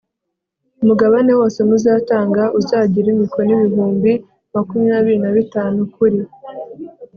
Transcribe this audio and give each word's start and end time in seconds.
Umugabane 0.81 1.31
wose 1.39 1.59
muzatanga 1.69 2.43
uzagire 2.59 3.07
imikono 3.15 3.51
ibihumbi 3.67 4.11
makumyabiri 4.53 5.17
na 5.23 5.31
bitanu 5.37 5.77
kuri 5.95 6.19